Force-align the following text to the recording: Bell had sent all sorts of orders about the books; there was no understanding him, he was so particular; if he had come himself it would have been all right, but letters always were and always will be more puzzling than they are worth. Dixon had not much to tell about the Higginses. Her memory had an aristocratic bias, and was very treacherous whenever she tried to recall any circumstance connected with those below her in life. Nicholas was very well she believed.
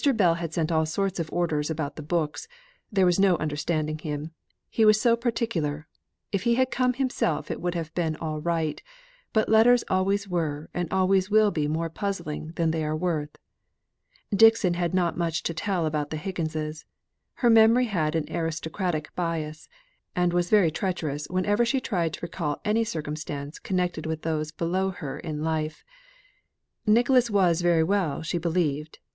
Bell 0.15 0.33
had 0.33 0.51
sent 0.51 0.71
all 0.71 0.87
sorts 0.87 1.19
of 1.19 1.31
orders 1.31 1.69
about 1.69 1.95
the 1.95 2.01
books; 2.01 2.47
there 2.91 3.05
was 3.05 3.19
no 3.19 3.35
understanding 3.37 3.99
him, 3.99 4.31
he 4.67 4.83
was 4.83 4.99
so 4.99 5.15
particular; 5.15 5.87
if 6.31 6.41
he 6.41 6.55
had 6.55 6.71
come 6.71 6.93
himself 6.93 7.51
it 7.51 7.61
would 7.61 7.75
have 7.75 7.93
been 7.93 8.15
all 8.15 8.41
right, 8.41 8.81
but 9.31 9.47
letters 9.47 9.83
always 9.91 10.27
were 10.27 10.71
and 10.73 10.91
always 10.91 11.29
will 11.29 11.51
be 11.51 11.67
more 11.67 11.87
puzzling 11.87 12.47
than 12.55 12.71
they 12.71 12.83
are 12.83 12.95
worth. 12.95 13.37
Dixon 14.35 14.73
had 14.73 14.95
not 14.95 15.19
much 15.19 15.43
to 15.43 15.53
tell 15.53 15.85
about 15.85 16.09
the 16.09 16.17
Higginses. 16.17 16.83
Her 17.35 17.51
memory 17.51 17.85
had 17.85 18.15
an 18.15 18.25
aristocratic 18.35 19.13
bias, 19.15 19.69
and 20.15 20.33
was 20.33 20.49
very 20.49 20.71
treacherous 20.71 21.27
whenever 21.29 21.63
she 21.63 21.79
tried 21.79 22.13
to 22.13 22.21
recall 22.23 22.59
any 22.65 22.83
circumstance 22.83 23.59
connected 23.59 24.07
with 24.07 24.23
those 24.23 24.51
below 24.51 24.89
her 24.89 25.19
in 25.19 25.43
life. 25.43 25.83
Nicholas 26.87 27.29
was 27.29 27.61
very 27.61 27.83
well 27.83 28.23
she 28.23 28.39
believed. 28.39 28.97